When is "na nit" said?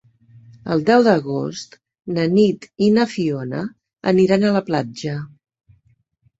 2.17-2.67